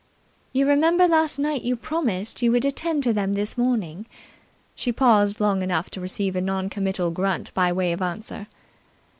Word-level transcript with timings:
"You 0.51 0.65
remember 0.67 1.07
last 1.07 1.37
night 1.37 1.61
you 1.61 1.75
promised 1.75 2.41
you 2.41 2.51
would 2.53 2.65
attend 2.65 3.03
to 3.03 3.13
them 3.13 3.33
this 3.33 3.55
morning." 3.55 4.07
She 4.73 4.91
paused 4.91 5.39
long 5.39 5.61
enough 5.61 5.91
to 5.91 6.01
receive 6.01 6.35
a 6.35 6.41
non 6.41 6.69
committal 6.71 7.11
grunt 7.11 7.53
by 7.53 7.71
way 7.71 7.91
of 7.93 8.01
answer. 8.01 8.47